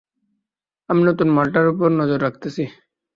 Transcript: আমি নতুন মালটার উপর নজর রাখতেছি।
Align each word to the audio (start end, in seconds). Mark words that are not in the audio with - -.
আমি 0.89 1.01
নতুন 1.09 1.27
মালটার 1.35 1.65
উপর 1.73 1.89
নজর 1.99 2.19
রাখতেছি। 2.21 2.63